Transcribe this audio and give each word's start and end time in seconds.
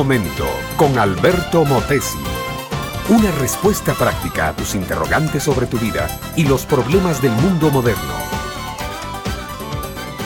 momento 0.00 0.46
con 0.78 0.98
Alberto 0.98 1.62
Motesi. 1.66 2.16
Una 3.10 3.30
respuesta 3.32 3.92
práctica 3.92 4.48
a 4.48 4.56
tus 4.56 4.74
interrogantes 4.74 5.42
sobre 5.42 5.66
tu 5.66 5.76
vida 5.76 6.08
y 6.36 6.44
los 6.44 6.64
problemas 6.64 7.20
del 7.20 7.32
mundo 7.32 7.68
moderno. 7.70 8.14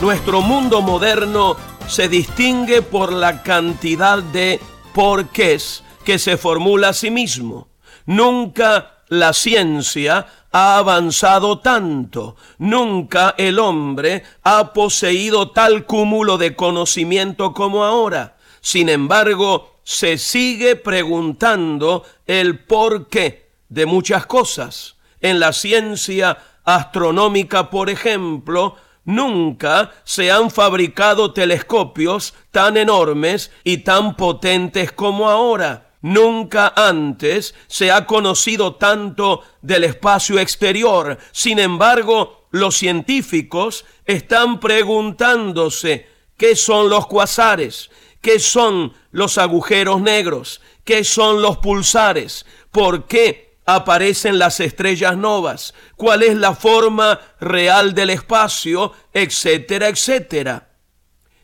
Nuestro 0.01 0.43
mundo 0.43 0.81
moderno 0.81 1.57
se 1.89 2.09
distingue 2.09 2.83
por 2.83 3.13
la 3.13 3.43
cantidad 3.43 4.23
de 4.23 4.61
porqués 4.93 5.83
que 6.05 6.21
se 6.21 6.37
formula 6.37 6.91
a 6.91 6.93
sí 6.93 7.11
mismo. 7.11 7.67
Nunca 8.07 9.03
la 9.09 9.33
ciencia 9.33 10.29
ha 10.53 10.79
avanzado 10.79 11.59
tanto, 11.59 12.37
nunca 12.59 13.35
el 13.37 13.59
hombre 13.59 14.23
ha 14.45 14.73
poseído 14.73 15.51
tal 15.51 15.85
cúmulo 15.85 16.39
de 16.39 16.55
conocimiento 16.55 17.53
como 17.53 17.83
ahora. 17.83 18.34
Sin 18.65 18.89
embargo, 18.89 19.77
se 19.83 20.17
sigue 20.17 20.75
preguntando 20.75 22.03
el 22.27 22.61
por 22.61 23.09
qué 23.09 23.51
de 23.69 23.85
muchas 23.85 24.25
cosas. 24.25 24.97
En 25.21 25.39
la 25.39 25.53
ciencia 25.53 26.39
astronómica, 26.65 27.69
por 27.69 27.91
ejemplo, 27.91 28.77
nunca 29.05 29.93
se 30.05 30.33
han 30.33 30.51
fabricado 30.51 31.35
telescopios 31.35 32.33
tan 32.51 32.79
enormes 32.79 33.51
y 33.65 33.85
tan 33.85 34.17
potentes 34.17 34.93
como 34.93 35.29
ahora. 35.29 35.91
Nunca 36.01 36.73
antes 36.75 37.55
se 37.67 37.93
ha 37.93 38.07
conocido 38.07 38.77
tanto 38.77 39.43
del 39.61 39.85
espacio 39.85 40.39
exterior. 40.39 41.19
Sin 41.33 41.59
embargo, 41.59 42.47
los 42.51 42.79
científicos 42.79 43.85
están 44.07 44.59
preguntándose 44.59 46.09
qué 46.39 46.57
son 46.57 46.89
los 46.89 47.07
cuasares, 47.07 47.91
qué 48.25 48.41
son 48.41 48.95
los 49.13 49.39
agujeros 49.39 50.01
negros, 50.01 50.61
qué 50.83 51.05
son 51.05 51.43
los 51.43 51.59
pulsares, 51.59 52.47
por 52.73 53.07
qué 53.07 53.59
aparecen 53.67 54.39
las 54.39 54.61
estrellas 54.61 55.17
novas, 55.17 55.75
cuál 55.95 56.23
es 56.23 56.35
la 56.35 56.55
forma 56.55 57.21
real 57.39 57.95
del 57.95 58.11
espacio, 58.11 58.93
etcétera, 59.13 59.89
etcétera. 59.89 60.71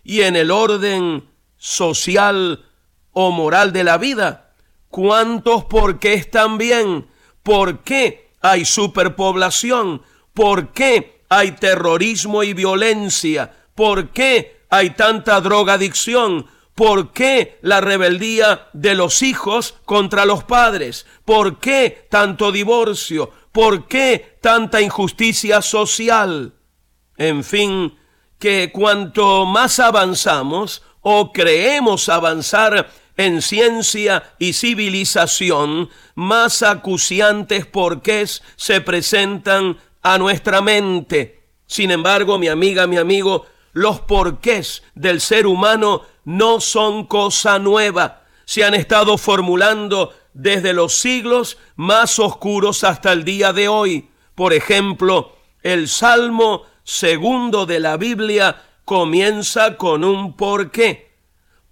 Y 0.02 0.22
en 0.22 0.34
el 0.34 0.50
orden 0.50 1.28
social 1.56 2.64
o 3.12 3.30
moral 3.30 3.72
de 3.72 3.84
la 3.84 3.98
vida, 3.98 4.50
¿Cuántos 4.90 5.66
por 5.66 6.00
qué 6.00 6.14
están 6.14 6.58
bien? 6.58 7.06
¿Por 7.44 7.84
qué 7.84 8.32
hay 8.40 8.64
superpoblación? 8.64 10.02
¿Por 10.34 10.72
qué 10.72 11.22
hay 11.28 11.52
terrorismo 11.52 12.42
y 12.42 12.54
violencia? 12.54 13.52
¿Por 13.76 14.08
qué 14.10 14.64
hay 14.68 14.90
tanta 14.90 15.40
drogadicción? 15.40 16.46
¿Por 16.74 17.12
qué 17.12 17.58
la 17.62 17.80
rebeldía 17.80 18.68
de 18.72 18.94
los 18.94 19.22
hijos 19.22 19.74
contra 19.84 20.24
los 20.24 20.44
padres? 20.44 21.06
¿Por 21.24 21.58
qué 21.58 22.06
tanto 22.10 22.52
divorcio? 22.52 23.30
¿Por 23.52 23.86
qué 23.86 24.38
tanta 24.40 24.80
injusticia 24.80 25.60
social? 25.60 26.54
En 27.16 27.44
fin, 27.44 27.98
que 28.38 28.70
cuanto 28.72 29.44
más 29.44 29.78
avanzamos 29.78 30.82
o 31.02 31.32
creemos 31.32 32.08
avanzar 32.08 32.90
en 33.16 33.42
ciencia 33.42 34.34
y 34.38 34.54
civilización, 34.54 35.90
más 36.14 36.62
acuciantes 36.62 37.66
porqués 37.66 38.42
se 38.56 38.80
presentan 38.80 39.76
a 40.00 40.16
nuestra 40.16 40.62
mente. 40.62 41.42
Sin 41.66 41.90
embargo, 41.90 42.38
mi 42.38 42.48
amiga, 42.48 42.86
mi 42.86 42.96
amigo, 42.96 43.44
los 43.72 44.00
porqués 44.00 44.82
del 44.94 45.20
ser 45.20 45.46
humano 45.46 46.02
no 46.30 46.60
son 46.60 47.06
cosa 47.06 47.58
nueva. 47.58 48.22
Se 48.44 48.62
han 48.62 48.74
estado 48.74 49.18
formulando 49.18 50.14
desde 50.32 50.72
los 50.72 50.94
siglos 50.94 51.58
más 51.74 52.20
oscuros 52.20 52.84
hasta 52.84 53.10
el 53.10 53.24
día 53.24 53.52
de 53.52 53.66
hoy. 53.66 54.10
Por 54.36 54.52
ejemplo, 54.52 55.36
el 55.64 55.88
Salmo 55.88 56.62
segundo 56.84 57.66
de 57.66 57.80
la 57.80 57.96
Biblia 57.96 58.62
comienza 58.84 59.76
con 59.76 60.04
un 60.04 60.36
porqué. 60.36 61.10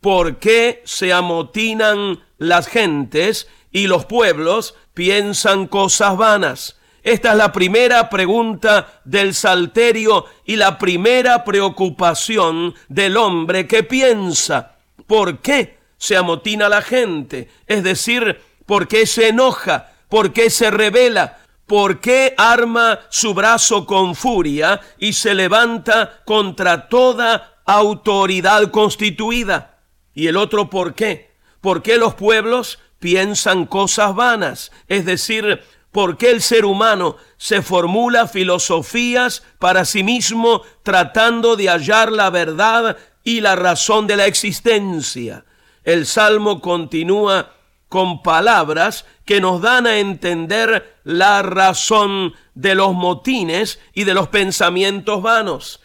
¿Por 0.01 0.41
qué 0.41 0.83
se 0.85 1.13
amotinan 1.13 2.25
las 2.39 2.67
gentes 2.67 3.49
y 3.71 3.87
los 3.87 4.07
pueblos 4.07 4.75
piensan 4.93 5.69
cosas 5.69 6.17
vanas? 6.17 6.78
Esta 7.03 7.33
es 7.33 7.37
la 7.37 7.53
primera 7.53 8.11
pregunta 8.11 9.01
del 9.05 9.35
salterio 9.35 10.27
y 10.45 10.57
la 10.57 10.79
primera 10.79 11.45
preocupación 11.45 12.75
del 12.89 13.17
hombre 13.17 13.67
que 13.67 13.83
piensa. 13.83 14.77
¿Por 15.07 15.39
qué 15.39 15.79
se 15.97 16.17
amotina 16.17 16.69
la 16.69 16.83
gente? 16.83 17.49
Es 17.67 17.83
decir, 17.83 18.41
¿por 18.67 18.89
qué 18.89 19.07
se 19.07 19.29
enoja? 19.29 19.93
¿Por 20.09 20.33
qué 20.33 20.51
se 20.51 20.71
revela? 20.71 21.39
¿Por 21.67 22.01
qué 22.01 22.35
arma 22.39 23.01
su 23.11 23.35
brazo 23.35 23.85
con 23.85 24.15
furia 24.15 24.81
y 24.99 25.13
se 25.13 25.35
levanta 25.35 26.23
contra 26.25 26.89
toda 26.89 27.61
autoridad 27.67 28.71
constituida? 28.71 29.79
Y 30.15 30.27
el 30.27 30.37
otro, 30.37 30.71
¿por 30.71 30.95
qué? 30.95 31.31
¿Por 31.61 31.83
qué 31.83 31.99
los 31.99 32.15
pueblos 32.15 32.79
piensan 32.99 33.67
cosas 33.67 34.15
vanas? 34.15 34.73
Es 34.89 35.05
decir, 35.05 35.63
¿por 35.93 36.17
qué 36.17 36.31
el 36.31 36.43
ser 36.43 36.65
humano 36.65 37.17
se 37.37 37.63
formula 37.63 38.27
filosofías 38.27 39.43
para 39.59 39.85
sí 39.85 40.03
mismo 40.03 40.63
tratando 40.83 41.57
de 41.57 41.69
hallar 41.69 42.13
la 42.13 42.31
verdad 42.31 42.97
y 43.25 43.41
la 43.41 43.57
razón 43.57 44.07
de 44.07 44.17
la 44.17 44.27
existencia? 44.27 45.45
El 45.85 46.07
Salmo 46.07 46.61
continúa 46.61 47.53
con 47.89 48.23
palabras 48.23 49.07
que 49.25 49.41
nos 49.41 49.63
dan 49.63 49.87
a 49.87 49.99
entender 49.99 50.99
la 51.05 51.43
razón 51.43 52.35
de 52.55 52.75
los 52.75 52.93
motines 52.93 53.81
y 53.95 54.05
de 54.05 54.15
los 54.15 54.29
pensamientos 54.29 55.23
vanos. 55.23 55.81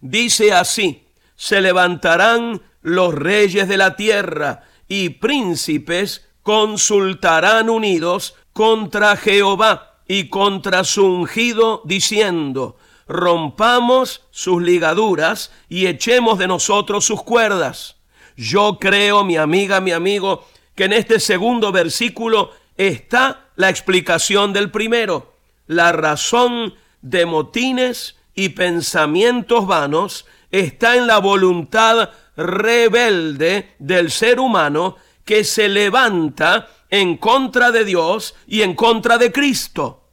Dice 0.00 0.52
así, 0.52 1.06
se 1.36 1.60
levantarán 1.60 2.62
los 2.82 3.14
reyes 3.14 3.68
de 3.68 3.76
la 3.76 3.96
tierra 3.96 4.62
y 4.88 5.10
príncipes 5.10 6.28
consultarán 6.42 7.70
unidos 7.70 8.34
contra 8.54 9.16
Jehová 9.16 9.98
y 10.08 10.28
contra 10.28 10.84
su 10.84 11.04
ungido, 11.04 11.82
diciendo, 11.84 12.78
rompamos 13.06 14.22
sus 14.30 14.62
ligaduras 14.62 15.52
y 15.68 15.86
echemos 15.86 16.38
de 16.38 16.46
nosotros 16.46 17.04
sus 17.04 17.22
cuerdas. 17.22 17.96
Yo 18.36 18.78
creo, 18.80 19.24
mi 19.24 19.36
amiga, 19.36 19.80
mi 19.80 19.92
amigo, 19.92 20.46
que 20.74 20.84
en 20.84 20.94
este 20.94 21.20
segundo 21.20 21.72
versículo 21.72 22.52
está 22.76 23.48
la 23.56 23.68
explicación 23.68 24.52
del 24.52 24.70
primero, 24.70 25.34
la 25.66 25.92
razón 25.92 26.74
de 27.02 27.26
motines 27.26 28.16
y 28.34 28.50
pensamientos 28.50 29.66
vanos 29.66 30.26
está 30.50 30.96
en 30.96 31.06
la 31.06 31.18
voluntad 31.18 32.10
rebelde 32.36 33.74
del 33.78 34.10
ser 34.10 34.40
humano 34.40 34.96
que 35.24 35.44
se 35.44 35.68
levanta 35.68 36.68
en 36.90 37.16
contra 37.16 37.70
de 37.70 37.84
Dios 37.84 38.34
y 38.46 38.62
en 38.62 38.74
contra 38.74 39.18
de 39.18 39.32
Cristo. 39.32 40.08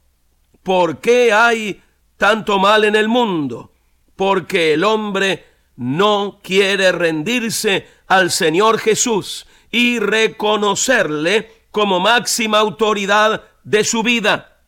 ¿Por 0.62 0.98
qué 0.98 1.32
hay 1.32 1.82
tanto 2.16 2.58
mal 2.58 2.84
en 2.84 2.96
el 2.96 3.08
mundo? 3.08 3.72
Porque 4.16 4.74
el 4.74 4.84
hombre 4.84 5.46
no 5.76 6.40
quiere 6.42 6.92
rendirse 6.92 7.86
al 8.06 8.30
Señor 8.30 8.78
Jesús 8.78 9.46
y 9.70 9.98
reconocerle 9.98 11.62
como 11.70 11.98
máxima 12.00 12.58
autoridad 12.58 13.42
de 13.64 13.84
su 13.84 14.02
vida. 14.02 14.60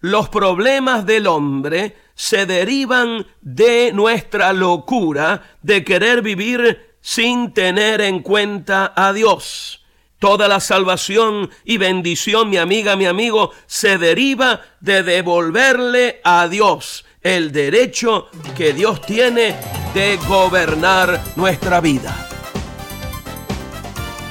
Los 0.00 0.28
problemas 0.28 1.06
del 1.06 1.26
hombre 1.26 1.96
se 2.14 2.46
derivan 2.46 3.26
de 3.40 3.90
nuestra 3.92 4.52
locura 4.52 5.56
de 5.62 5.82
querer 5.84 6.22
vivir 6.22 6.96
sin 7.00 7.52
tener 7.52 8.00
en 8.00 8.20
cuenta 8.20 8.92
a 8.94 9.12
Dios. 9.12 9.83
Toda 10.24 10.48
la 10.48 10.58
salvación 10.58 11.50
y 11.66 11.76
bendición, 11.76 12.48
mi 12.48 12.56
amiga, 12.56 12.96
mi 12.96 13.04
amigo, 13.04 13.50
se 13.66 13.98
deriva 13.98 14.62
de 14.80 15.02
devolverle 15.02 16.22
a 16.24 16.48
Dios 16.48 17.04
el 17.20 17.52
derecho 17.52 18.28
que 18.56 18.72
Dios 18.72 19.02
tiene 19.02 19.54
de 19.92 20.18
gobernar 20.26 21.22
nuestra 21.36 21.82
vida. 21.82 22.26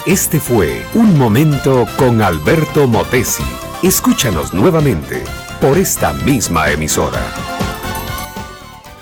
Este 0.07 0.39
fue 0.39 0.83
Un 0.95 1.15
Momento 1.15 1.85
con 1.95 2.23
Alberto 2.23 2.87
Motesi. 2.87 3.43
Escúchanos 3.83 4.51
nuevamente 4.51 5.23
por 5.61 5.77
esta 5.77 6.11
misma 6.11 6.71
emisora. 6.71 7.21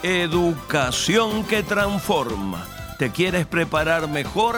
Educación 0.03 1.45
que 1.45 1.63
transforma 1.63 2.67
¿Te 3.01 3.09
quieres 3.09 3.47
preparar 3.47 4.07
mejor? 4.07 4.57